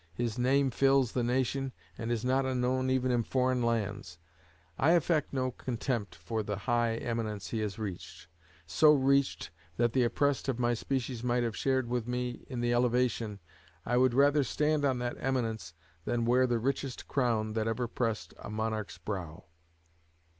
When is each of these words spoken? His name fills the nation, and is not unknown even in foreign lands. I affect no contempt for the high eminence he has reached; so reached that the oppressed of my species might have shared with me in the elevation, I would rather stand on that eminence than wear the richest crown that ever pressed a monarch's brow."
His 0.15 0.39
name 0.39 0.71
fills 0.71 1.11
the 1.11 1.21
nation, 1.23 1.73
and 1.95 2.11
is 2.11 2.25
not 2.25 2.43
unknown 2.43 2.89
even 2.89 3.11
in 3.11 3.21
foreign 3.21 3.61
lands. 3.61 4.17
I 4.79 4.93
affect 4.93 5.31
no 5.31 5.51
contempt 5.51 6.15
for 6.15 6.41
the 6.41 6.55
high 6.55 6.95
eminence 6.95 7.49
he 7.51 7.59
has 7.59 7.77
reached; 7.77 8.27
so 8.65 8.93
reached 8.95 9.51
that 9.77 9.93
the 9.93 10.01
oppressed 10.03 10.49
of 10.49 10.57
my 10.57 10.73
species 10.73 11.23
might 11.23 11.43
have 11.43 11.55
shared 11.55 11.87
with 11.87 12.07
me 12.07 12.47
in 12.49 12.61
the 12.61 12.73
elevation, 12.73 13.41
I 13.85 13.97
would 13.97 14.15
rather 14.15 14.43
stand 14.43 14.85
on 14.85 14.97
that 14.97 15.17
eminence 15.19 15.75
than 16.05 16.25
wear 16.25 16.47
the 16.47 16.57
richest 16.57 17.07
crown 17.07 17.53
that 17.53 17.67
ever 17.67 17.87
pressed 17.87 18.33
a 18.39 18.49
monarch's 18.49 18.97
brow." 18.97 19.43